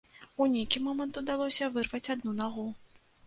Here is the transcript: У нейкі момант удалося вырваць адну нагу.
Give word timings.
У 0.43 0.45
нейкі 0.53 0.79
момант 0.85 1.19
удалося 1.21 1.69
вырваць 1.77 2.03
адну 2.17 2.35
нагу. 2.43 2.67